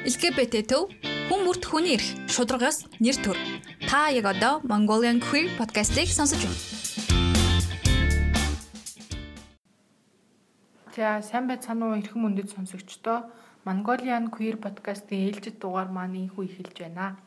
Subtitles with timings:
[0.00, 0.88] LGBT төв
[1.28, 3.36] хүн бүрт хүний эрх шударгаас нэр төр.
[3.84, 6.56] Та яг одоо Mongolian Queer podcast-ийг сонсож байна.
[10.96, 13.28] За сайн байцгаана уу эрхэм мөндөд сонсогчдоо
[13.68, 17.20] Mongolian Queer podcast-ийн ээлжид дугаар маань ийхүү эхэлж байна.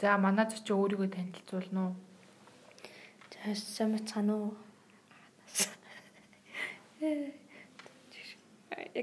[0.00, 1.94] За манай зочин өөрийгөө танилцуулна уу?
[3.36, 4.56] За сайн байцгаана уу?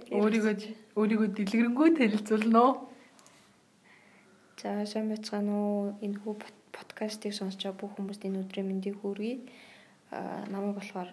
[0.10, 0.54] Өөрийгөө
[0.98, 2.91] өөрийгөө дэлгэрэнгүй танилцуулна уу?
[4.62, 5.98] За сайн байцгаана уу?
[6.06, 6.38] Энэ хүү
[6.70, 9.42] подкастыг сонсож байгаа бүх хүмүүст энэ өдрийн мэндийг хүргэе.
[10.14, 11.10] Аа намайг болохоор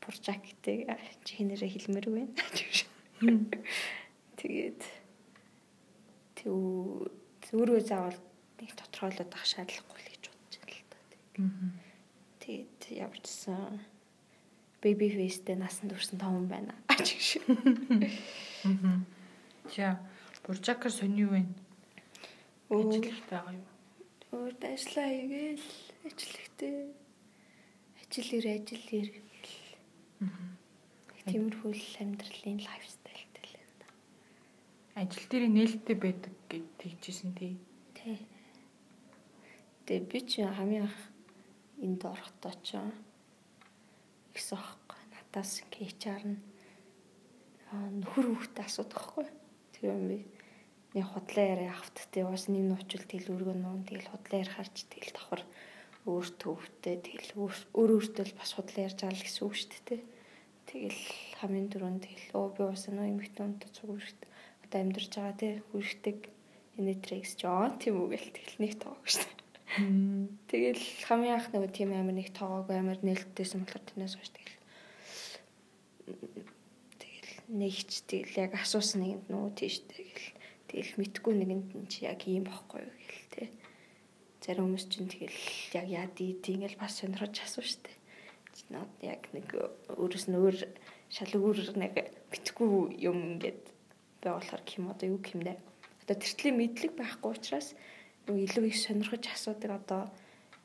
[0.00, 0.88] Буржак гэдэг
[1.28, 2.32] чихнэрээ хэлмээр байна.
[4.40, 4.80] Тэгээд
[6.32, 8.16] тэг өөрөө заавал
[8.56, 10.96] нэг тодорхойлоод авах шаардлагагүй л гэж бодож байна л да.
[12.40, 13.84] Тэгээд ямар ч сан
[14.80, 16.72] baby face-тэй насан турсан том байна.
[19.76, 20.00] За
[20.40, 21.44] Буржакар сони юу вэ?
[22.74, 23.68] Ажиллах байгаа юу?
[24.34, 25.68] Өөр ажиллаа хийгээл
[26.08, 26.74] ажиллахтэй.
[28.02, 29.62] Ажил ир ажил ир гэл.
[31.30, 33.86] Тиймэрхүү л амьдралын лайфстайлтай л энэ.
[34.98, 37.54] Ажил дээр нээлттэй байдаг гэж тэгжсэн тий.
[37.94, 38.18] Тий.
[39.86, 40.98] Тэгээ би чи хамгийн анх
[41.78, 42.82] энд орохдоо ч
[44.34, 45.00] ихсэн аахгүй.
[45.14, 46.40] Надаас HR нь
[48.02, 49.26] нөхөр хүүхдээ асуудаг байхгүй.
[49.78, 50.18] Тэгээ би
[50.94, 54.74] нэг худлаа яриа авт тэгээ бас нэг нуучвал тэгэл өргөн нуун тэгэл худлаа ярь харж
[54.88, 55.42] тэгэл давхар
[56.06, 57.30] өөр төвтэй тэгэл
[57.74, 60.02] өөр өөртөө л бас худлаа ярьж байгаа л гэсэн үг шүү дээ.
[60.68, 61.02] Тэгэл
[61.40, 64.22] хамгийн дөрөнд тэгэл оо би бас нөө эмэгтэй хүнтэй цуг үргэлт
[64.68, 66.18] одоо амьдарч байгаа тий үргэлтэг
[66.76, 69.44] энетрикс жоо тийм үг л тэгэл нэг тоог шүү дээ.
[70.46, 74.56] Тэгэл хамгийн анх нэг тийм амар нэг тоогоо амар нээлттэйсэн болохоор тэрнээс хойш тэгэл
[77.00, 80.33] тэгэл нэгч тэгэл яг асуусан нэгэнд нүү тийш тэгэл
[80.74, 83.42] тэгэл мэдгүй нэгэнд нь чи яг ийм бохгүй юу гэл те.
[84.42, 85.40] Зарим хүмүүс чинь тэгэл
[85.78, 87.94] яг яа дий ингээл бас сонирхож асуу штэ.
[88.74, 89.54] Наад яг нэг
[89.94, 90.56] өөрөөс нь өөр
[91.14, 91.94] шал өөр нэг
[92.34, 93.62] битггүй юм ингээд
[94.18, 95.54] бай болохоор ким одоо юу кимдэ.
[96.02, 97.78] Одоо тэртлийн мэдлэг байхгүй учраас
[98.26, 100.02] илүү их сонирхож асуудаг одоо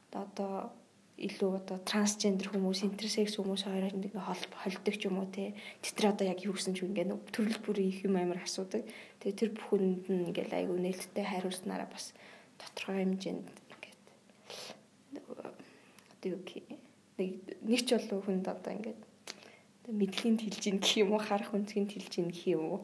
[0.09, 0.73] одоо
[1.19, 5.51] илүү одоо трансгендер хүмүүс, интерсекс хүмүүс хоёроо нэг холдог ч юм уу те.
[5.83, 8.87] Тэд одоо яг юу гэсэн ч ингээд төрөл бүрийн их юм амар асуудаг.
[9.19, 12.15] Тэгээ тэр бүхэнд нь ингээд айгүй нээлттэй хариулснараа бас
[12.55, 14.01] тодорхой хэмжээнд ингээд
[16.15, 16.63] одоо юу гэх
[17.19, 17.31] нэг
[17.67, 19.01] нэг ч болов хүнд одоо ингээд
[19.91, 22.79] мэдлэгийн тэлж ийн гэх юм уу харах үнцгийн тэлж ийн гэх юм уу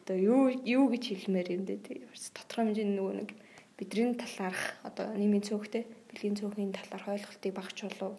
[0.00, 1.96] одоо юу юу гэж хэлмээр юм дээ тий
[2.32, 3.30] тодорхой хэмжээний нөгөө нэг
[3.76, 5.84] бидний талаарх одоо нийгмийн цөөхтэй
[6.16, 8.16] бэлгийн цөөхний талаар ойлголтыг багч болов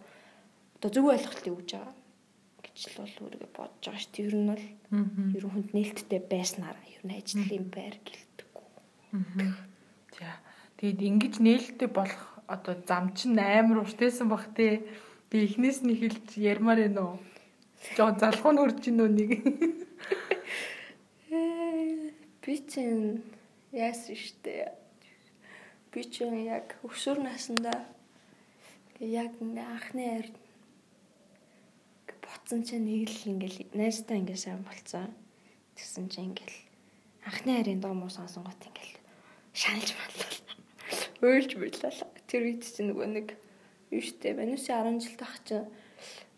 [0.78, 1.94] одоо зөв ойлголтыг өгж байгаа
[2.62, 4.26] гэж л бол өөрийгөө бодож байгаа шүү дээ.
[4.30, 4.66] Ер нь бол
[5.34, 8.68] ер нь хүнд нээлттэй байснараа ер нь ажлын байр гэлтэггүй.
[10.14, 10.30] За
[10.78, 14.86] тэгээд ингэж нээлттэй болох одоо зам чинь амар уртайсан бах те.
[15.34, 17.18] Би эхнээс нь хэлж ярмаар байна уу?
[17.98, 19.32] Жоо залхуу нь хурж гинөө нэг.
[22.46, 23.26] Би чинь
[23.74, 24.87] яасан штэ
[25.98, 27.72] би чинь яг өсвөр наснда
[29.02, 30.28] яг анхны хайр
[32.22, 35.10] ботсон чинь нэг л ингээл найзтай ингээл сайн болцсон.
[35.74, 36.58] Тэгсэн чинь ингээл
[37.26, 38.94] анхны хайрын доо муу сонсон гот ингээл
[39.58, 40.38] шаналж батлал.
[41.26, 42.06] Өөлж бидлээ.
[42.30, 43.28] Тэр үед чинь нөгөө нэг
[43.90, 45.66] юу штэ Венусын 10 жил тах чинь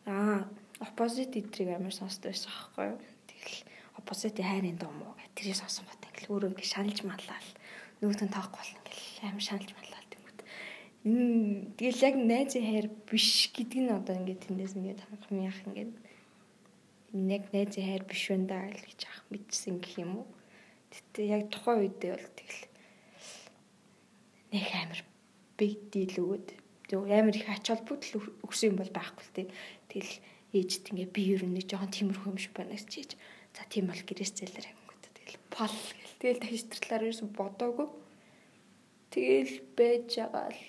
[0.07, 0.47] аа
[0.79, 2.99] оппозит идрийг амар сонсдог байсан аахгүй юу.
[3.27, 3.59] Тэгэл
[3.99, 7.47] оппозитын хайрын доо муу гэх тэрийг сонсон гот ингээл өөрөө ингээл шаналж матлал
[7.99, 8.88] нөгөөтөн тоохгүй бол
[9.27, 9.99] амар шаналж маллаа.
[11.07, 15.91] Энэ тэгэл яг найзын хайр биш гэдг нь одоо ингээд тэндээс ингээд хангах яах ингээд
[17.15, 20.27] нэг найзын хайр биш вэ даа гэж ах мэдсэн гэх юм уу.
[20.91, 22.61] Тэгтээ яг тухайн үедээ бол тэгэл
[24.51, 25.01] нэг амар
[25.55, 26.47] big deal өгөөд
[26.91, 29.47] амар их ач холбогдол өгсөн юм бол байхгүй л тэг.
[29.87, 30.13] Тэгэл
[30.51, 33.11] ээжд ингээ би ер нь жоохон тиймэрхүү юм шиг байна гэж чийж.
[33.55, 35.03] За тийм бол гэрээс зэлэр ангууд.
[35.15, 35.77] Тэгэл пал
[36.19, 37.87] Тэгэл дахиж тэр талаар ерөөсө бодоогүй.
[39.09, 40.61] Тэгэл байж байгаа л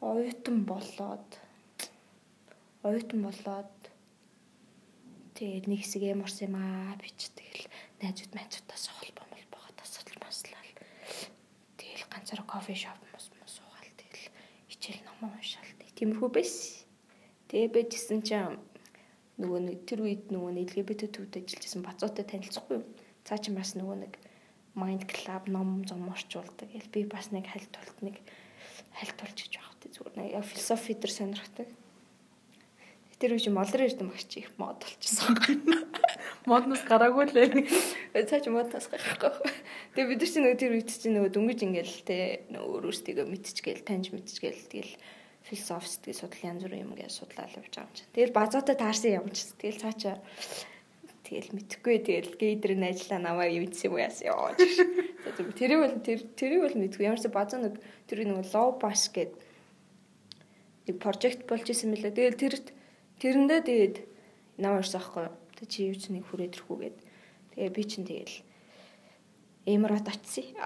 [0.00, 1.28] оюутан болоод
[2.86, 3.74] оюутан болоод
[5.34, 7.66] тэгээд нэг хэсэг юм орсон юм аа бич тэгэл
[7.98, 10.70] найзууд найзуудаас холбоо молбогоо тасалж маслал.
[11.74, 14.30] Тэгэл ганцаараа кофе шоп мос мос суугаал тэгэл
[14.70, 15.70] хичээл ном уншаал.
[15.98, 16.86] Тиймэрхүү байсан.
[17.50, 18.62] Тэгээ байжсэн чинь
[19.42, 22.86] нөгөө нэг тэр үед нөгөө LGBT төвд ажиллаж байсан бацуутай танилцахгүй юу?
[23.26, 24.14] Цаа чи бас нөгөө нэг
[24.78, 26.70] Mind Club ном зам орчуулдаг.
[26.70, 28.22] Эл би бас нэг хальт тулт нэг
[28.94, 31.68] хальт тулж гэж байх тий зүгээр нэг философи дээр сонирхдаг.
[33.18, 35.34] Тэр үе чи молор эрдэм багч их мод болчихсон.
[36.46, 37.66] Модноос гараагүй лээ.
[38.14, 39.34] Цаа чи модноос гарахгүй.
[39.98, 43.82] Тэгээ бид нар чи нөгөө тэр үед чи нөгөө дөнгөж ингээл те нөгөө өөрөөсдийгөө мэдчихгээл
[43.82, 44.94] таньж мэдчихгээл тэгэл
[45.42, 48.12] философи сэтгэл судлал янз бүрийн юм гэж судлаад явж байгаа юм чинь.
[48.14, 49.42] Тэгэл базаатай таарсан юм чи.
[49.58, 50.16] Тэгэл цаачаа
[51.26, 54.54] тэгэл мэдхгүй тэгэл гейдрийн ажиллаа намаа юу ийдсэн юм яасан ёо.
[55.58, 57.04] Тэрийг бол тэр тэрийг бол мэдгүй.
[57.06, 57.74] Ямар ч базаа нэг
[58.06, 59.36] тэр нэг low bass гэдэг
[60.88, 62.12] нэг project болж исэн мөлөө.
[62.14, 62.54] Тэгэл тэр
[63.18, 63.96] тэрэндээ тэгээд
[64.62, 65.26] намаа ирсэн аахгүй.
[65.58, 66.96] Тэг чи юу ч нэг хүрээд ирэхүүгээд.
[67.58, 68.36] Тэгээ би чинь тэгэл
[69.68, 70.56] эмрад очив.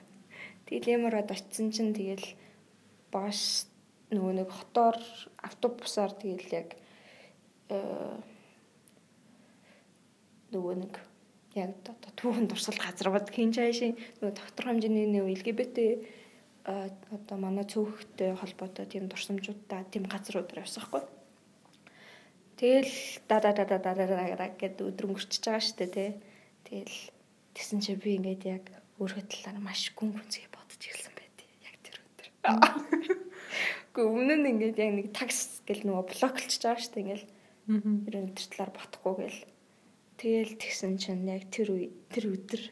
[0.66, 2.24] Тэгэл эмрад очисон чинь тэгэл
[3.12, 3.66] баш
[4.14, 4.96] нөгөө нэг хотоор
[5.42, 6.68] автобусаар тэгэл яг
[7.68, 8.16] э,
[10.52, 10.94] нөгөө нэг
[11.54, 15.78] яг одоо түүхэн дурсал газар бод хин чаашийн нөгөө доктор хэмжээний нэг LGBT
[16.64, 21.02] одоо манай цөөхтэй холбоотой тийм дурсамжуудтай тийм газруудаар явсаахгүй.
[22.56, 26.10] Тэгэл да да да да да да да гэд өдөр өнгөрчихөж байгаа шүү дээ тий.
[26.64, 26.98] Тэгэл
[27.52, 28.64] тэгсэн чи би ингээд яг
[28.96, 31.38] өөрөө талаар маш гүн гүнзгий бодож ирсэн байт.
[31.68, 32.28] Яг тэр өдөр.
[33.92, 37.26] Гэхдээ өмнө нь ингээд яг нэг такс гэл нөгөө блоклчж байгаа шүү дээ ингээл.
[37.68, 37.92] Аа.
[38.08, 39.40] Тэр өдөр талаар бодохгүй гэл.
[40.18, 42.62] Тэгэл тэгсэн чинь яг тэр үе тэр өдөр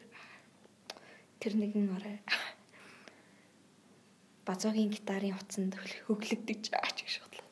[1.43, 2.17] тэр нэгэн орой
[4.47, 5.75] базоогийн гитарын утсанд
[6.07, 7.47] хөглөгдөж байгаа ч гэж бодлоо.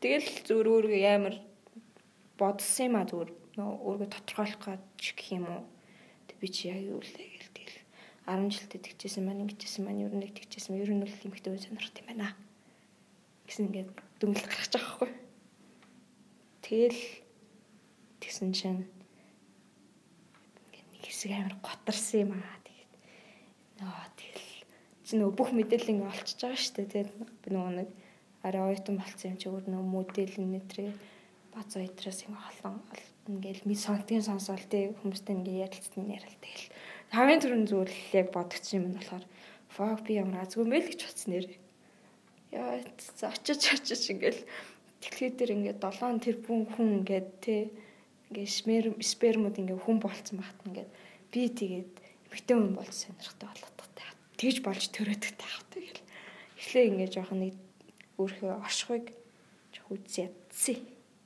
[0.00, 1.36] Тэгэл зүгээр өөрөө амар
[2.40, 4.64] бодсон юм а зүгээр нөө өөргөө тодорхойлох
[4.96, 5.64] гэж гэх юм уу.
[6.28, 7.78] Тэг би чи яг юу лээ гэл тэгэл
[8.28, 11.60] 10 жилдээ тэгчихсэн маань ингэжсэн маань ер нь нэг тэгчихсэн ер нь бол эмхтэй үе
[11.60, 12.32] сонирхт юм байна
[13.52, 15.10] гэсэн ингээд дүнлэг гарч байгаа хгүй.
[16.64, 17.00] Тэгэл
[18.24, 18.88] тэгсэн чинь
[21.22, 22.58] хэсэг амар готарсан юм аа.
[22.66, 22.92] Тэгээд
[23.78, 24.50] нөө тэгэл
[25.06, 26.90] чи нөгөө бүх мэдээлэл ингээд олчж байгаа шүү дээ.
[26.90, 27.10] Тэгээд
[27.46, 27.88] би нөгөө нэг
[28.42, 30.90] арай оюутан болсон юм чи өөр нөгөө модель нэтрээ
[31.54, 32.82] бац ойтроос юм олон
[33.30, 36.66] ингээл ми сонтын сонсоол тий хүмүүстэй ингээ ярилцсан ярил тэгэл
[37.14, 39.24] хамгийн түрүүнд зүйл яг бодогдсон юм нь болохоор
[39.70, 41.46] фок би ямар азгүй мэл гэж бодсон нэр
[42.50, 44.42] яа очиж очиж ингээл
[44.98, 47.70] тэлхий дээр ингээд 7 тэрбум хүн ингээд те
[48.32, 50.90] ингээд сперм спермуд ингээд хүн болцсон багт ингээд
[51.32, 51.92] би тэгээд
[52.28, 54.06] эмэгтэй хүн болж сонирхтой болоод та
[54.36, 56.00] тэгж болж төрөөдөгтэй авт тэгэл.
[56.60, 57.56] Эхлээ ингээд жоох нэг
[58.20, 59.10] өөрхөө оршихыг
[59.72, 60.78] жоох үз ядсан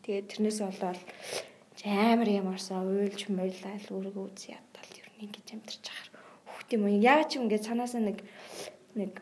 [0.07, 1.01] тэгээд тэрнээс болоод
[1.85, 6.17] амар ямарсаа уйлж муулаад өөрийгөө үз ядтал ер нь ингэж амьдарч байгаа
[6.47, 8.19] хөхт юм яа ч юм ингээд цаанаасаа нэг
[8.95, 9.13] нэг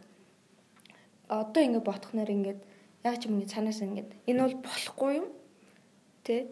[1.29, 2.61] одоо ингэ бодохноор ингээд
[3.05, 5.27] яг ч юм ингэ цаанаас ингээд энэ бол болохгүй юм.
[6.25, 6.49] Тэ?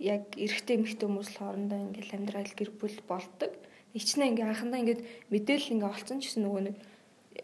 [0.00, 3.52] Яг эрэгтэй эмэгтэй хүмүүс хоорондоо ингээд амьдрал гэр бүл болдог.
[3.92, 6.76] Ичнэ ингээ анхандаа ингээд мэдээлэл ингээ олцсон ч гэсэн нөгөө нэг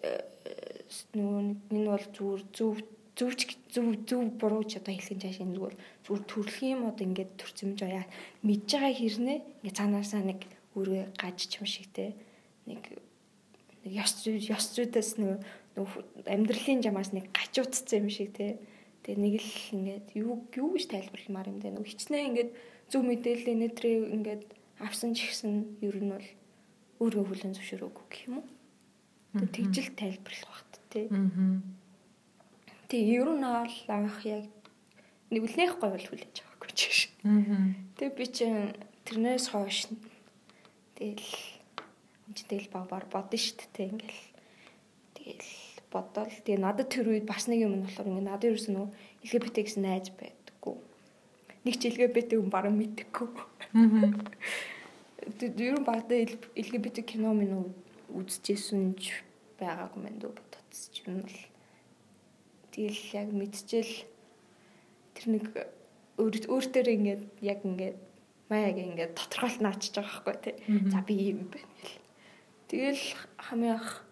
[0.00, 0.24] э,
[1.12, 2.74] нөгөө нэг энэ бол зүгээр зөв
[3.16, 7.32] зөвч зөв зөв буруу ч одоо хэлхэн цааш энэ зүгээр зүгээр төрөлх юм одоо ингээд
[7.40, 8.04] төрцөмж яа
[8.40, 10.40] мэдж байгаа хэрнээ ингээ цаанаасаа нэг
[10.76, 12.16] үргээ гаж ч юм шиг те
[12.68, 12.82] нэг
[13.86, 15.38] ёс ёс зүйдээс нөгөө
[16.26, 18.58] амьдралын жамаас нэг гачуутцсан юм шиг те.
[19.06, 21.78] Тэгээ нэг л ингээд юу юу гэж тайлбарламаар юм дээ.
[21.78, 22.50] Хичнээн ингээд
[22.90, 24.42] зөв мэдээлэл нэтрээ ингээд
[24.82, 26.28] авсан ч гэсэн ер нь бол
[26.98, 28.46] өөрөө хүлэн зөвшөөрөөгүй гэх юм уу.
[29.38, 31.06] Тэгээ тэгжил тайлбарлах багт те.
[31.06, 31.62] Аа.
[32.90, 34.50] Тэгээ ер нь бол анх яг
[35.30, 37.00] нэг үлнэх гой бол хүлээж аваагүй ч гэж.
[37.30, 37.70] Аа.
[37.94, 38.74] Тэгээ би чинь
[39.06, 39.86] тэрнээс хойш
[40.98, 41.30] тэгэл
[42.34, 44.22] тэгэл баг баг бодно шүү дээ ингээл
[45.14, 48.78] тэгэл бодоол тэгээ надад тэр үед бас нэг юм нь болохоор ингээ надад ерөөс нь
[49.26, 50.76] LGBT гэсэн найз байдаггүй.
[51.64, 53.28] Нэг ч LGBT хүн баран мэддэггүй.
[53.74, 54.12] Аа.
[55.38, 56.22] Тэр нь багтаа
[56.54, 57.74] LGBT кино минь
[58.12, 59.26] үзчихсэн ч
[59.58, 61.38] байгаагүй мэн дөө бодоцч юм бол
[62.70, 63.94] тэгэл яг мэдчихэл
[65.16, 65.44] тэр нэг
[66.20, 67.98] өөртөө ингээд яг ингээд
[68.48, 70.56] маяг ингээд тодорхойлт наачж байгаа байхгүй тий.
[70.92, 71.98] За би юм байна гэл.
[72.70, 73.04] Тэгэл
[73.42, 74.05] хамгийн ах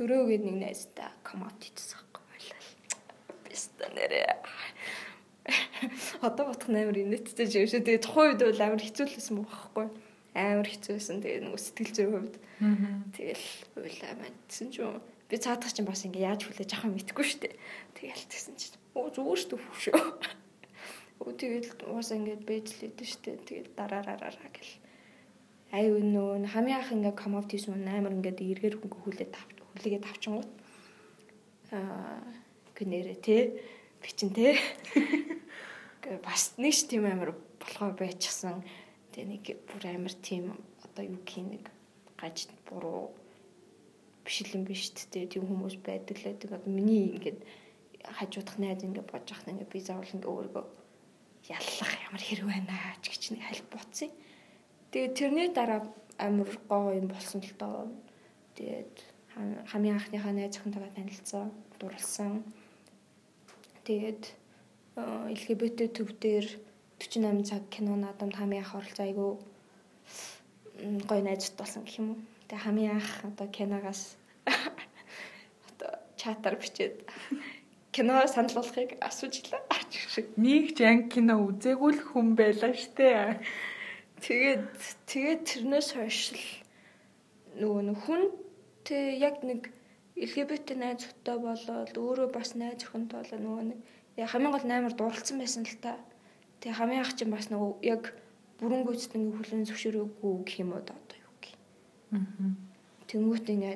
[0.00, 2.60] төрөөгээд нэг найзтай коммент хийсэн байхгүй байлаа.
[3.44, 4.32] Биста нэрээ.
[6.24, 7.84] Одоо бодох амар инээдтэй юм шиг.
[7.84, 9.86] Тэгээ тухайн үед бол амар хэцүүлсэн байхгүй.
[10.32, 11.20] Амар хэцүүсэн.
[11.20, 12.36] Тэгээ нэг сэтгэл зүйн хувьд.
[13.12, 15.04] Тэгэл уйлаа мэдсэн ч юм.
[15.28, 17.54] Би цаадах чинь бас ингээ яаж хүлээж авах юм мэдэхгүй шүү дээ.
[18.00, 20.00] Тэгэл тэгсэн чинь оо зүгээр шүү шүү.
[21.20, 23.36] Өө тэгэл уусаа ингээд бэжлээд шүү дээ.
[23.44, 24.72] Тэгэл дараараараа гэл
[25.76, 30.50] аюу нөө хамгийн анх ингээ коммент хийсэн амар ингээд эргээр хөнгө хүлээд авч хүлээгээд авчингууд
[31.72, 32.20] аа
[32.76, 33.36] гэнэрэ те
[34.04, 34.60] би чин те
[36.26, 38.60] бас нэг ч тийм амар болохоо байчихсан
[39.16, 41.64] тэгээ нэг бүр амар тийм одоо юу гэх нэг
[42.20, 43.16] гаж буруу
[44.24, 47.40] бишлэн биш те тийм хүмүүс байдаг л байдаг одоо миний ингээд
[48.04, 50.66] хажуудах найз ингээд бодож ахна ингээд би заавал ингээд өөрийгөө
[51.48, 54.10] яллах ямар хэрэг байна ч гэж нэг хальт буцсан.
[54.92, 55.80] Тэгээд тэрний дараа
[56.18, 57.88] амар гоо юм болсон л доо.
[58.54, 58.94] Тэгээд
[59.70, 62.44] хамгийн анхныхаа найз охинтойгоо танилцсан, дурлсан.
[63.84, 64.22] Тэгээд
[65.36, 66.46] LGBT төв дээр
[67.00, 69.30] 48 цаг кино надад хамгийн анх оролцоо айгүй
[71.08, 72.18] гоё найзт болсон гэх юм уу.
[72.48, 74.16] Тэгээ хамгийн анх одоо киногоос
[75.68, 76.94] одоо чатаар бичээд
[77.94, 79.62] кино санал болгохыг асуужлаа.
[80.36, 83.40] Нэг ч анги кино үзээгүй л хүн байлаа штэ.
[84.20, 84.64] Тэгээд
[85.08, 86.44] тэгээд тэрнээс хойш л
[87.60, 88.22] нөгөө хүн
[88.90, 89.70] тэ яг нэг
[90.18, 93.78] LGBT найз зөвтэй болоод өөрөө бас найз өхөнтэй болоо нөгөө нэг
[94.26, 95.96] хамгийн гол наймаар дурлцсан байсан л та.
[96.60, 98.02] Тэгээ хамгийн ах чинь бас нөгөө яг
[98.58, 101.54] бүрэн гүйцэд ингээ хүлэн зөвшөөрөөгүй гэх юм уу одоо юу гэх.
[102.12, 102.52] Аа.
[103.08, 103.74] Тэнгүүт ингээ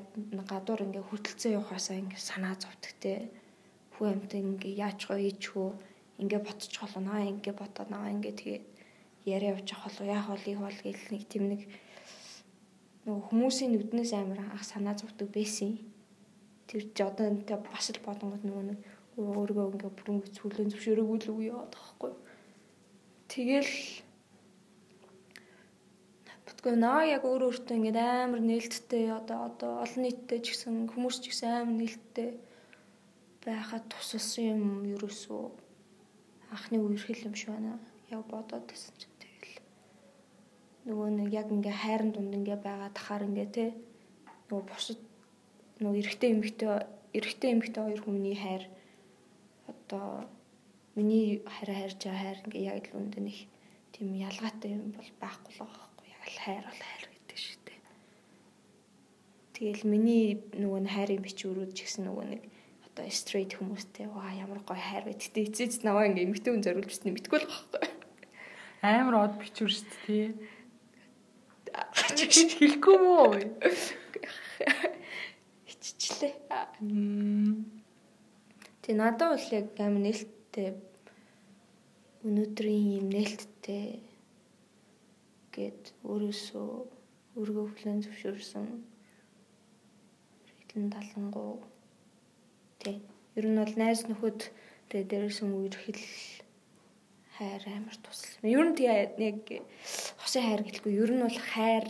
[0.50, 3.30] гадуур ингээ хөдөлцөө явахаасаа ингээ санаа зовдөг те.
[3.96, 5.68] Хүү амт ингээ яаж гоё ичхүү
[6.20, 8.60] ингээ ботчих болоо наа ингээ ботоо наа ингээ тэгээ
[9.24, 11.60] яриа явах болоо яах бол их бол гэл нэг тийм нэг
[13.04, 15.78] нөгөө хүмүүсийн нүднээс амар ах санаа зовдөг байсан.
[16.68, 18.78] Тэр чи одоо тэ бас л бодонгод нөгөө нэг
[19.20, 22.12] өөрийгөө ингээ бүрэн хүлэн зөвшөөрөөгүй л үгүй яваад байхгүй.
[23.28, 23.72] Тэгэл
[26.64, 31.20] Тэгвэл наа яг өөр өөртөө ингээд амар нээлттэй одоо одоо олон нийттэй ч гэсэн хүмүүс
[31.20, 32.30] ч гэсэн амар нээлттэй
[33.44, 34.62] байхад тусалсан юм
[34.96, 35.44] ерөөсөө
[36.56, 37.76] анхны үерхэл юм шиг байна.
[38.08, 39.12] Яг бодоод байсан чинь
[40.84, 43.64] нөгөө нэг яг ингээ хайрын дунд ингээ байгаа тахаар ингээ те
[44.48, 45.00] нөгөө бусад
[45.80, 46.70] нөгөө эрэгтэй эмэгтэй
[47.16, 48.64] эрэгтэй эмэгтэй хоёр хүмүүний хайр
[49.70, 50.28] одоо
[50.96, 53.38] миний хараа хайрж байгаа хайр ингээ яг л үндэ нэг
[53.96, 57.80] тийм ялгаатай юм бол байхгүй л байгаа бол хайр бол хайр гэдэг дээ.
[59.54, 62.42] Тэгэл миний нөгөө хайрын бичвэрүүд ч гэсэн нөгөө нэг
[62.88, 65.20] одоо стрейт хүмүүстэй ваа ямар гоё хайр байд.
[65.20, 67.82] Гэтэ эцээч наваа ингээ эмгтэн хүн зориулж бичсэн мэдгүй л байхгүй.
[68.82, 70.28] Амар од бичвэр шүү дээ.
[72.14, 73.26] Чи хэлэхгүй мүү?
[75.66, 76.34] Хиччлээ.
[78.82, 80.68] Тэ надад бол яг амар нээлттэй
[82.22, 83.86] өнөөдрийн юм нээлттэй
[85.54, 86.68] гэд өөрөөсөө
[87.40, 88.66] өргөө хүлэн зөвшөөрсөн
[90.58, 91.62] хитэн талангуу
[92.78, 92.96] тий
[93.38, 94.40] ер нь бол найз нөхөд
[94.88, 96.02] тэгээ дээрээс нь үерхэл
[97.38, 98.38] хайр амар тусал.
[98.46, 99.38] Ер нь тэгээ нэг
[100.22, 101.86] хосын хайр гэлгүй ер нь бол хайр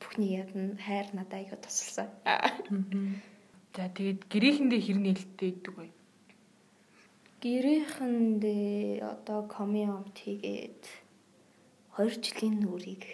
[0.00, 2.08] бүхний яг нь хайр надад аяга тусалсан.
[3.76, 5.88] За тэгээд гэрээхэндээ хэр нээлттэй иддэг вэ?
[7.44, 10.82] Гэрээхэндээ одоо комиомт хийгээд
[11.94, 13.04] 2 жилийн нүрийг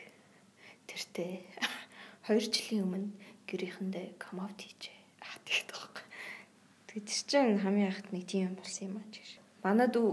[0.89, 1.35] тэртээ
[2.31, 3.11] 2 жилийн өмнө
[3.51, 4.99] гэрийнхэндээ комаут хийжээ.
[5.21, 6.05] Аа тэгэх таахгүй.
[6.89, 9.44] Тэгээд чинь хамгийн ахт нэг тийм болсон юм аа гэж.
[9.65, 10.09] Манай дүү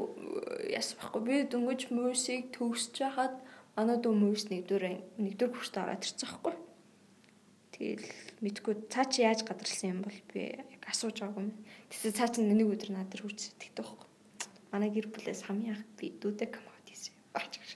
[0.71, 3.35] яс байхгүй би дөнгөж мөсийг төгсөж хахад
[3.75, 6.55] манай дүү мөс нэгдүгээр нэгдүгээр курст ороод ирсэн байхгүй.
[7.75, 8.07] Тэгэл
[8.39, 11.51] мэдгүй цаа чи яаж гадарлсан юм бол би яг асууж байгаагүй юм.
[11.91, 14.07] Тэсээ цаа чи нэг өдөр надад хурц тэгдэг байхгүй.
[14.71, 17.11] Манай гэр бүлээс хамгийн анх би дүүдээ комаут хийсэн.
[17.35, 17.71] Аач гэж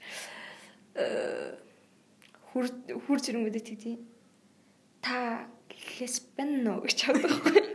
[2.56, 2.66] хүр
[3.04, 4.00] хүр зэрэнгүүдэд тэгтий.
[5.04, 5.52] Та
[6.00, 7.75] лесбен нөө гэж чадахгүй.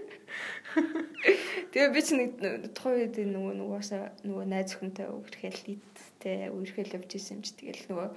[1.70, 2.30] Тэгээ би ч нэг
[2.74, 7.86] тухайн үед нөгөө нугасаа нөгөө найз өхөнтэй үргэлжлэл идтэй үргэлжлэл явж исэн юм чи тэгэл
[7.94, 8.08] нөгөө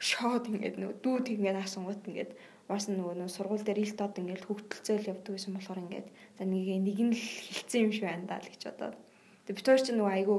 [0.00, 2.32] шоод ингээд нөгөө дүүд ингээд асуугууд ингээд
[2.72, 6.66] уус нөгөө нөгөө сургууль дээр ил тод ингээд хөвгөлцөөл явдаг гэсэн болохоор ингээд за нэг
[6.88, 8.96] нэг нь л хилцсэн юм шиг байна даа л гэж бодоод.
[9.44, 10.38] Тэгээ бид хоёр ч нөгөө айгүй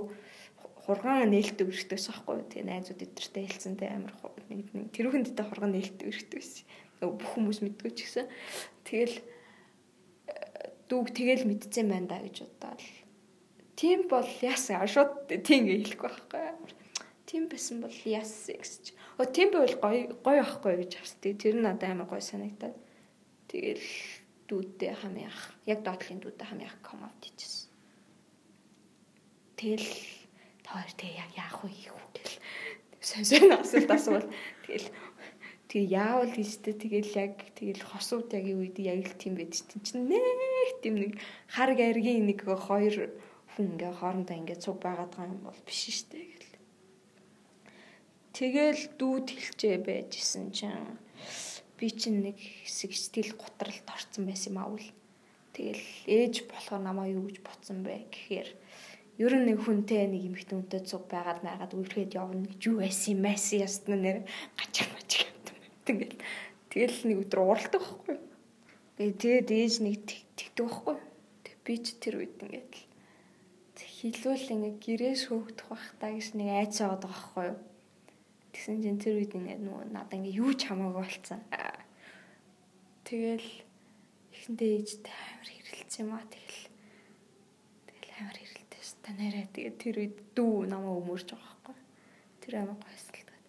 [0.84, 2.36] хурган нээлттэй өрхтөөс байхгүй.
[2.50, 4.14] Тэгээ найзууд эдэртэй хэлцэнтэй амар
[4.50, 6.66] нэг тэрүүхэн дэдэ хурган нээлттэй өрхтөө байсан.
[7.04, 8.28] Бүх хүмүүс мэдгүй ч гэсэн.
[8.88, 9.16] Тэгэл
[10.94, 12.82] дүүг тэгэл мэдсэн байна да гэж бодоод.
[13.74, 16.46] Тийм бол яасан шууд тийм хэлэхгүй байхгүй.
[17.26, 18.94] Тийм байсан бол яасан гэж.
[19.18, 21.18] Өө тийм байвал гоё гоё ахгүй гэж авс.
[21.18, 22.78] Тэр нь надад амар гоё санагдаад.
[23.50, 23.90] Тэгэл
[24.46, 25.58] дүүдтэй хамгийн ах.
[25.66, 27.74] Яг доотлын дүүдтэй хамгийн ах коммент хийчихсэн.
[29.58, 29.90] Тэгэл
[30.70, 32.38] хоёр тэгээ яг яах вэ хийх үү гэл
[33.04, 34.30] сайн асуулт асуувал
[34.64, 34.88] тэгэл
[35.74, 40.22] тэгээ яавал гэжтэй тэгэл яг тэгэл хосууд яг үед яг л тийм байд чинь нэг
[40.86, 41.18] тийм нэг
[41.50, 43.10] хар гаргийн нэг хоёр
[43.58, 46.54] хүн ингээ хоорондоо ингээ цуг байгаад байгаа юм бол биш штэ гэл.
[48.38, 51.02] Тэгэл дүүд хэлчээ байжсэн чинь
[51.78, 54.90] би чинь нэг хэсэг стил гутралд орцсон байсан юм аавал.
[55.58, 58.50] Тэгэл ээж болохоор намаа юу гэж ботсон бэ гэхээр
[59.22, 63.10] ер нь нэг хүнтэй нэг эмэгтэй хүнтэй цуг байгаад найгаад үргэлжлээд явна гэж юу байсан
[63.18, 64.18] юм байсан ясна нэр?
[64.58, 65.23] Мачаа юм
[65.88, 66.16] тэгэл
[66.72, 68.18] тэгэл нэг өдөр уралдаг байхгүй
[68.98, 70.98] тэгээ тэгээд ээж нэг тэгдэг байхгүй
[71.46, 72.94] тэг би ч тэр үед ингээд
[74.04, 77.60] хилүүл ингээ гэрээс хөөгдөх бах та гэж нэг айц байгаа байхгүй юу.
[78.52, 81.40] Тэгсэн чинь тэр үед ингээ нөгөө надаа ингээ юу ч хамаагүй болцсон.
[83.08, 83.50] Тэгэл
[84.36, 86.62] эхэндээ ээжтэй амар хэрэлцсэн юм аа тэгэл.
[87.88, 91.76] Тэгэл амар хэрэлдэж та нэрээ тэгээ тэр үед дүү намаа өмөрч байгаа байхгүй.
[92.44, 93.44] Тэр амар гойсолтод.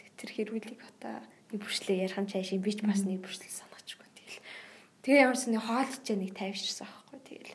[0.00, 1.20] Тэг тэр хэрүүлийг хата
[1.50, 4.08] нэг бүрслээ ярих юм цааш би ч бас нэг бүрслээ санаачгүй.
[4.14, 4.38] Тэгэл
[5.02, 7.18] тэгээ ямарс нэг хоолч нэг тайвширсан байхгүй.
[7.26, 7.54] Тэгэл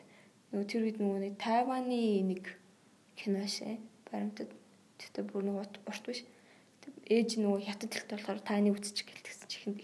[0.52, 2.44] нөгөө тэр үед нөгөө нэг Тайваны нэг
[3.16, 3.80] кино шээ.
[4.08, 4.50] Баримтад
[5.00, 6.24] тэгтээ бүр нэг урт биш.
[7.06, 9.80] Ээж нөгөө хятад хэлтэй болохоор таны үзчих гэлтгсэн чихэнд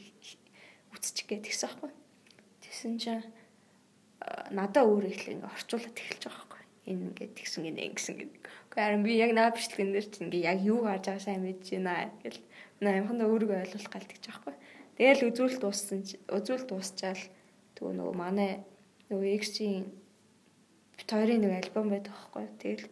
[0.93, 1.91] үзчих гэж тэгсэн байхгүй.
[2.63, 3.27] Тэгсэн чинь
[4.51, 6.63] надаа өөр их ингээ орчуулаад эхэлж байгаа байхгүй.
[6.87, 8.35] Энэ ингээ тэгсэн гинэ ингэсэн гинэ.
[8.71, 11.69] Гэхдээ харин би яг наа бичлэгэн дээр чинь ингээ яг юу гарч байгаа сайн мэдэж
[11.79, 12.41] байна гэл.
[12.91, 14.55] Амхандаа өөрийгөө ойлгуулах гал тэгж байхгүй.
[14.99, 17.23] Тэгэл үзүүлэлт дууссан үзүүлэлт дуусчаал
[17.79, 18.51] нөгөө нөгөө манай
[19.11, 19.87] нөгөө X-ийн
[20.99, 22.47] бит хоёрын нэг альбом байдаг байхгүй.
[22.59, 22.87] Тэгэл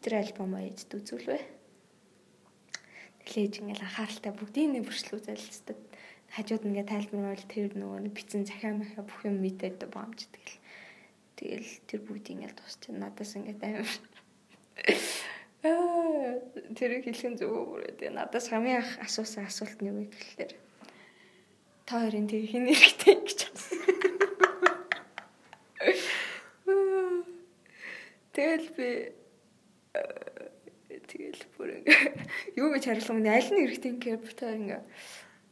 [0.00, 1.40] тэр альбомоо эзэд үзүүлвэ.
[3.24, 5.78] Тэглээж ингээл анхааралтай бүгдийн нэг бүрчлүү залцдаг
[6.34, 10.58] хажууд ингээ тайлбарвал тэр нөгөө бицэн захиа махаа бүх юм мэдээд баамж тэгэл
[11.38, 13.98] тэгэл тэр бүгд ингээл тусч надаас ингээ амар
[15.64, 20.52] тэр хэлхэн зүгөө бүрээ тэгээ надаас хамгийн анх асуусан асуулт нь юу вэ гэхэлэр
[21.88, 23.40] та хоёрын тэг хин нэрхтэй гэж
[28.34, 28.88] Тэгэл би
[31.08, 32.00] тэгэл бүр ингээ
[32.60, 34.82] юу гэж хариулах юм аль нь эргэтэй ингээ та ингээ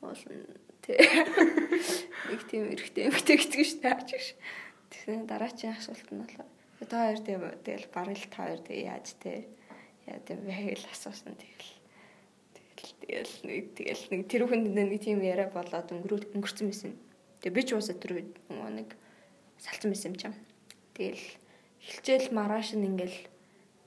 [0.04, 0.98] уулна Тэ.
[0.98, 3.94] Нэг тийм эрэхтэй эмхтэй гэдэг шүү дээ.
[3.94, 4.26] Аач гэж.
[4.90, 6.50] Тэгсэн дараачийн асуулт нь болохоор
[6.90, 7.20] та хоёр
[7.62, 9.46] тэгэл барал та хоёр тэг яаж те
[10.06, 11.70] яа гэм бэ гэж асуусан тэгэл
[12.72, 16.92] тэгэл тэгэл нэг тэгэл нэг тэр хүнд нэг тийм яриа болоод өнгөрөө өнгөрцөн байсан.
[17.42, 18.88] Тэгээ би ч уусаа тэр нэг
[19.62, 20.34] салцсан байсан юм чам.
[20.94, 21.26] Тэгэл
[21.82, 23.18] хилчээл маргааш нь ингээл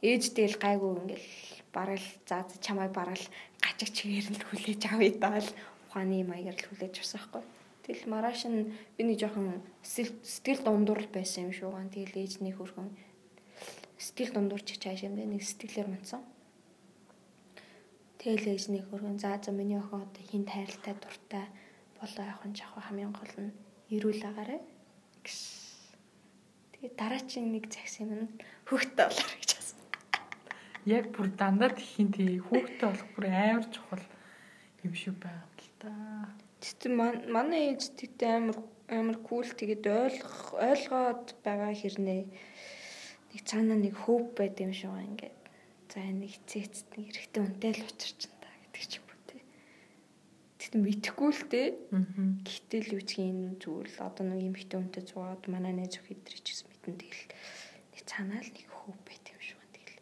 [0.04, 1.30] ээж тэгэл гайгүй ингээл
[1.76, 3.24] барал заа чамайг барал
[3.64, 5.50] гачиг чигээр нь хүлээж авъя даал
[5.88, 7.44] ухааны маягаар л хүлээж авсан байхгүй.
[7.84, 11.92] Тэгэл маргааш нь би нэг жоохон сэтгэл дундуур байсан юм шуугаан.
[11.92, 12.90] Тэгэл ээжний хөргөн
[13.98, 16.22] сэтгэл дундуурч чааш юм дэ нэг сэтгэлээр унтсан.
[18.20, 21.46] Тэгэл ээжний хөргөн заа за миний охин одоо хин тайралтай дуртай
[22.00, 23.56] болоо явах нь жахаа хамгийн гол нь
[23.96, 24.58] эрүүл агаарэ.
[26.74, 28.34] Тэгээ дараачийн нэг цагс юм
[28.68, 29.80] хөхтэй болоор гэж асуусан.
[30.86, 34.06] Яг бүр дандаа тхийн тий хүүхдтэй болох бүр амар чухал
[34.86, 35.56] юм шиг байгаа
[35.86, 35.94] та.
[36.62, 36.92] Тэгтээ
[37.30, 38.58] манай ээж тэгтээ амар
[38.90, 42.22] амар кул тэгээд ойлгох ойлгоод байгаа хэрнээ
[43.36, 45.36] нэг цаанаа нэг хөөв байд юм шиг ингээд.
[45.92, 49.44] За нэг цэцэд нэг эрэхтэй үнтэй л учирчин та гэдэг ч юм уу тий.
[50.56, 51.68] Тэгтээ мэдхгүй л дээ.
[52.48, 56.08] Гэтэл юу ч юм зүгээр л одоо нэг юм ихтэй үнтэй зугаад манай найз өх
[56.08, 57.28] идрий ч гэсэн мэдэн тэгэл
[57.92, 59.76] нэг цаанаа л нэг хөөв байд юм шиг байна.
[59.84, 60.00] Тэгэл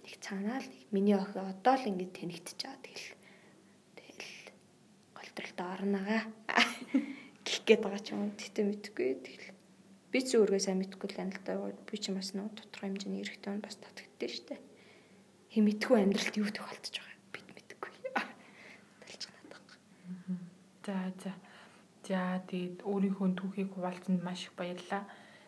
[0.00, 2.80] нэг цаанаа л нэг миний охин одоо л ингээд тэнэгдэж байгаа.
[2.80, 3.12] Тэгэл
[5.34, 6.20] тохиолдолд орногаа
[7.44, 9.53] гэх гээд байгаа ч юм тэгтээ мэдгүй тэгэл
[10.14, 11.58] би ч өөргөө сайн мэдгүй л байна л да
[11.90, 14.54] би ч бас нөө тодорхой хэмжээний эрэхтэй нь бас татагддээ штэ
[15.50, 17.90] хэм мэдгүй амьдралд юу тохиолдож байгаа бид мэдгүй
[19.02, 19.66] талж надад.
[20.86, 21.32] За за.
[22.06, 25.06] За тэгээд өөрийнхөө түүхийг хуваалцсанд маш их баярлалаа.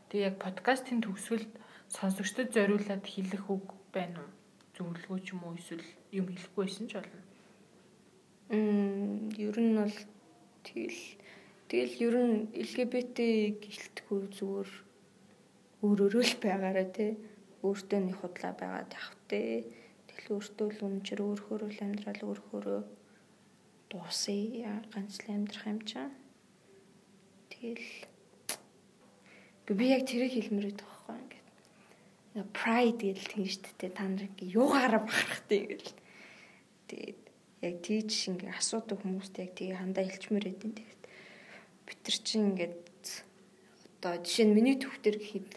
[0.09, 1.53] Тэгээ яг подкастын төгсгөлд
[1.91, 4.31] сонсогчдод зориулаад хэлэх үг байна уу?
[4.79, 7.23] Зөвлөгөө ч юм уу эсвэл юм хэлэхгүй байсан ч болно.
[8.55, 9.97] Мм ер нь бол
[10.65, 11.01] тэгэл
[11.69, 13.19] тэгэл ер нь LGBT
[13.63, 14.71] гэлтгүй зүгээр
[15.87, 17.13] өөрөөрөө л байгаараа тий
[17.67, 19.49] өөртөө нэг худлаа байгаад явахтэй
[20.07, 22.81] тэгэл өөртөө л үнчэр өөрхөөрөө л амьдрал өөрхөөрөө
[23.91, 26.11] дуусъя ганц л амьдрах юм чам.
[27.51, 27.89] Тэгэл
[29.79, 35.03] би яг тэрийг хэлмээр байдаг байхгүй ингээд pride гэдэг тийм шүү дээ та нар юугаараа
[35.07, 35.95] бахархтай ингээл.
[36.91, 37.21] Тэгээд
[37.67, 40.96] яг тийж ингээ асуудаг хүмүүст яг тийг хандаа хэлчмээр байдیں۔ Тэгээд
[41.87, 42.77] бид нар чинь ингээд
[44.03, 45.51] одоо жишээ нь миний төвхтөр гэхэд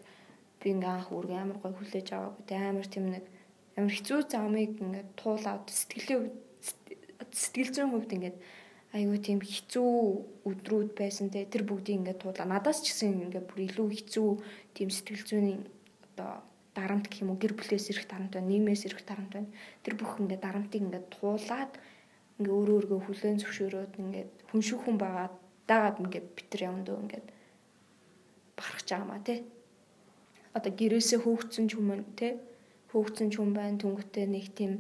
[0.62, 2.44] би ингээ анх үргэ амар гой хүлээж аваагүй.
[2.48, 3.26] Тэ амар тийм нэг
[3.78, 6.32] амар хэцүү замыг ингээ туулаад сэтгэлийн
[7.32, 8.38] сэтгэл зүйн хувьд ингээд
[8.98, 9.90] айгүй тийм хэцүү
[10.50, 11.46] өдрүүд байсан те.
[11.46, 12.48] Тэр бүгдийг ингээд туулаа.
[12.50, 14.30] Надаас ч гэсэн ингээд бүр илүү хэцүү
[14.74, 15.48] тийм сэтгэл зүйн
[16.14, 16.42] одоо
[16.74, 17.42] дарамт гэх юм уу?
[17.42, 19.50] Гэр бүлээс ирэх дарамт байна нийгмээс ирэх дарамт байна.
[19.86, 21.72] Тэр бүх ингээд дарамтыг ингээд туулаад
[22.40, 25.36] ингээ өөрөө өөргөө хүлэн зөвшөөрөөд ингээд хүн шиг хүн байгаад
[25.70, 27.28] дагаад ингээд битэр явандөө ингээд
[28.58, 29.40] барах ч аамаа тий.
[30.58, 32.34] Одоо гэрээсээ хөөгцсөн ч хүмүүс тий.
[32.92, 34.74] Хөөгцсөн ч хүн байна түнгэтэй нэг тийм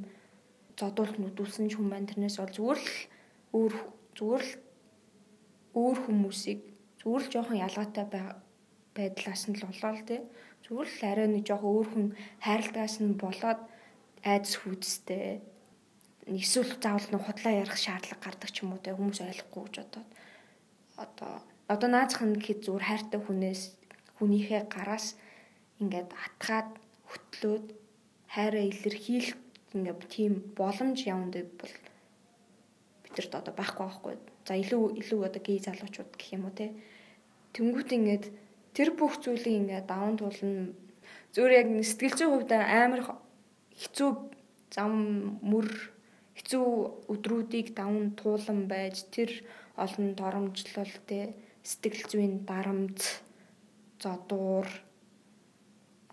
[0.74, 2.98] зодуулт нүдүүлсэн ч хүн байна тэрнээс бол зүгээр л
[3.54, 3.74] өөр
[4.18, 4.54] зүгээр л
[5.78, 6.60] өөр хүмүүсийг
[7.00, 8.06] зүгээр л жоохон ялгаатай
[8.98, 10.22] байдлаас нь л болоо л тий.
[10.66, 12.06] Зүгээр л арай нэг жоох өөр хүн
[12.42, 13.62] хайрладагаас нь болоод
[14.26, 15.40] айдас хүйдстэй
[16.28, 20.10] эсвэл заавал нэг худлаа ярих шаардлага гардаг ч юм уу те хүмүүс ойлгохгүй гэж бодоод
[21.06, 21.34] одоо
[21.74, 23.62] одоо наазах нь гэхэд зүгээр хайртай хүнээс
[24.18, 25.08] хүнийхээ гараас
[25.82, 26.70] ингээд атгаад
[27.10, 27.66] хөтлөөд
[28.34, 29.38] хайраа илэрхийлэх
[29.76, 31.74] ингээд тийм боломж яванд бол
[33.04, 34.16] бидэрт одоо байхгүй байхгүй.
[34.48, 36.74] За илүү илүү одоо гей залуучууд гэх юм уу те.
[37.54, 38.26] Тэнгүүт ингээд
[38.74, 40.74] тэр бүх зүйлийг ингээд даван туулна.
[41.34, 43.02] Зүгээр яг сэтгэл зүйн хувьд амар
[43.78, 44.10] хэцүү
[44.74, 44.94] зам
[45.42, 45.68] мөр
[46.38, 46.66] хэцүү
[47.14, 49.30] өдрүүдийг даван туулан байж тэр
[49.86, 51.20] олон доромжлол те
[51.70, 53.00] сэтгэл зүйн дарамт
[54.02, 54.68] зодуур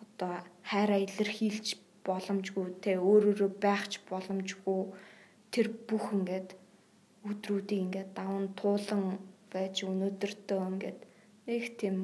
[0.03, 0.35] одоо
[0.71, 1.69] хайраа илэрхийлж
[2.07, 4.81] боломжгүй те өөрөөрөө байхч боломжгүй.
[5.53, 6.49] Тэр бүх ингээд
[7.31, 9.05] өдрүүдийг ингээд даван туулан
[9.53, 11.01] байж өнөөдөртөө ингээд
[11.47, 11.97] нэг тийм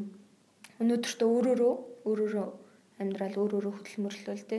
[0.83, 1.75] өнөөдөртөө өөрөөрөө
[2.09, 2.49] өөрөөрөө
[3.01, 4.59] амьдрал өөрөөрөө хөдөлмөрлөл те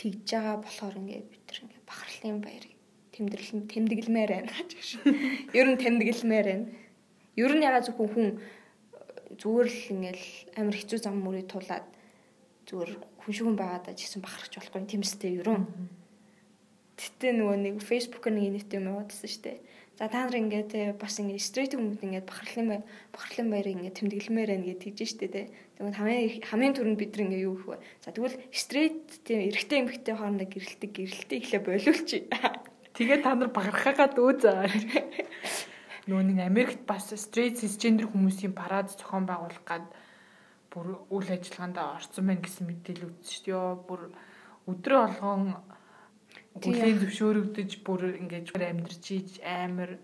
[0.00, 2.64] тэгж байгаа болохоор ингээд бид нар ингээд бахархлын баяр
[3.12, 4.90] тэмдэглэл тэмдэглэмээр байна гэж биш.
[5.52, 6.66] Ер нь тэмдэглэмээр байна.
[7.36, 8.28] Ер нь ягаад зөвхөн хүн
[9.40, 10.24] зүгээр л ингээл
[10.60, 11.86] амар хэцүү зам мөрөй тулаад
[12.68, 15.64] зүгээр хүн шигэн байгаад ажигсан бахархч болохгүй тийм сте ерөн.
[16.96, 19.58] Гэтэ нөгөө нэг фэйсбүүкээр нэг нийт юм яваадсан шүү дээ.
[19.98, 22.80] За та нар ингээд те бас ингээд стрейт хүмүүс ингээд бахархлын бай
[23.12, 25.42] бахархлын баярыг ингээд тэмдэглэмээр байна гэж тэгж штэ те.
[25.76, 27.76] Тэгвэл хамгийн хамгийн түрүүнд бид нар ингээд юу гэх вэ?
[28.00, 32.24] За тэгвэл стрейт тийм эрэгтэй эмэгтэй хоорондоо гэрэлтэг гэрэлтээ ихлэ болиулчих.
[32.92, 34.68] Тэгээ та нар бахархаагаад өө заа.
[36.08, 39.86] Нөгөө нэг Америкт бас стрейт сисгендер хүмүүсийн парад зохион байгуулах гад
[40.68, 43.86] бүр үйл ажиллагаанд орсон байна гэсэн мэдээлэл үзсэн шүү дээ.
[43.88, 44.02] Бүр
[44.68, 45.42] өдрөө олгон
[46.60, 49.96] хүлээн зөвшөөрөгдөж бүр ингэж амьдарч ийж амар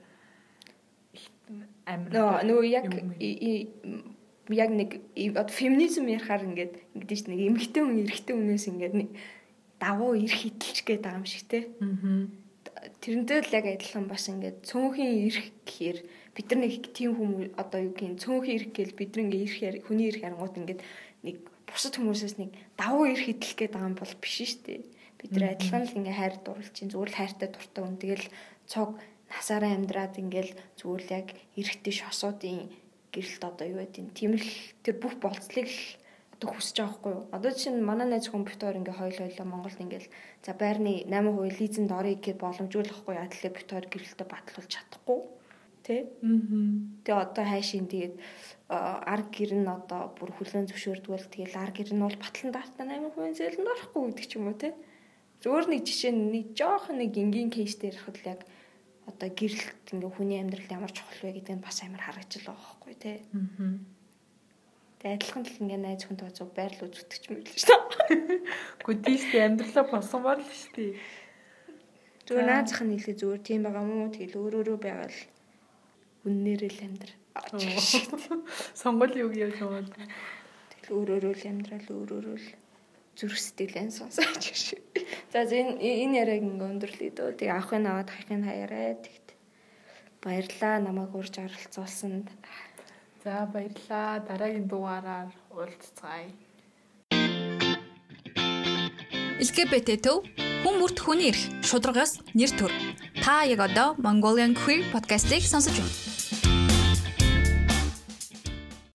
[1.84, 2.88] амар нөгөө яг
[4.48, 4.90] яг нэг
[5.36, 9.10] одоо феминизм ярахаар ингээд ингэдэж нэг эмэгтэй хүн эрэгтэй хүнээс ингээд нэг
[9.76, 11.68] давуу эрх хэтэлч гээд байгаа юм шиг те.
[13.02, 15.98] Тэрнтэй л яг адилхан бас ингээд цөөнхийн эрх гэхээр
[16.34, 19.84] бид нар нэг тийм хүмүүс одоо юу гин цөөнхийн эрх гээл бид нар ингээ эрх
[19.86, 20.80] хүний эрх харангууд ингээд
[21.26, 21.36] нэг
[21.68, 24.80] бусад хүмүүсээс нэг давуу эрх хэтэлх гээд байгаа юм бол биш шүү дээ.
[25.18, 28.26] Бид нар адилхан л ингээ хайр дурлж чинь зүгээр л хайртай дуртай хүн тэгэл
[28.70, 28.88] цог
[29.28, 31.26] насаараа амьдраад ингээл зүгээр л яг
[31.58, 32.70] эрэгтэй шосуудын
[33.12, 34.48] гэрэлт одоо юу гэдэг тийм л
[34.84, 35.80] тэр бүх болцлыг л
[36.38, 37.24] одоо хүсэж байгаа хгүй юу.
[37.34, 40.06] Одоо чинь манай найз компьютер ингээ хойл хойлоо Монголд ингээл
[40.46, 45.18] за байрны 8% лизэнд орё гэхэд боломжуулахгүй ядлаа компьютер гэрэлтэ батлуулж чадахгүй
[45.82, 46.00] тий.
[47.02, 48.14] Тэгээ одоо хайшин тэгээд
[48.70, 53.34] ар гэр нь одоо бүр хүлэн зөвшөөрдгөл тэгээд ар гэр нь бол батлан дартаа 8%
[53.34, 54.72] зээлэнд орохгүй гэдэг ч юм уу тий.
[55.42, 58.46] Зөөр нэг жишээ нэг жоох нэг энгийн кейс дээр хад яг
[59.10, 62.94] одоо гэрэлт ингээ хүний амьдрал ямар чухал вэ гэдэг нь бас амар харагдаж байгаа байхгүй
[62.94, 63.16] тий.
[63.34, 63.97] Аа.
[64.98, 68.98] Тэгээ адилхан л ингээ найз хүн тооцоо байрлал үзүүлдэг юм биш үү?
[69.06, 70.92] Тийштэй амьдралаа босгомоор л шүү дээ.
[72.26, 75.16] Зүгээр наазах нь хэлээ зүгээр тийм байгаа мó тэгэл өөрөөрөө байгаад
[76.26, 77.10] үннээрээ л амьдр.
[78.80, 79.94] Сонгол юу гэж яваад.
[80.82, 82.48] Тэгэл өөрөөрөө л амьдрал өөрөөрөө л
[83.14, 84.82] зүрх сэтгэлэн сонсооч шүү.
[85.30, 87.38] За энэ энэ яриаг ингээ өндөрлөе дөө.
[87.38, 89.28] Тэг авахын аваад хахын хаяарай тэгт.
[90.22, 92.30] Баярлаа намайг урьж оролцуулсанд.
[93.28, 94.24] За баярлаа.
[94.28, 96.32] Дараагийн дугаараар уулзцаая.
[99.44, 100.24] LGBT төв
[100.64, 102.72] хүн бүрт хүний эрх шударгаас нэр төр.
[103.20, 106.07] Та яг одоо Mongolian Queer podcast-ийг сонсож байна.